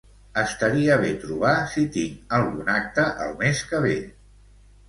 [0.43, 3.97] Estaria bé trobar si tinc algun acte el mes que ve.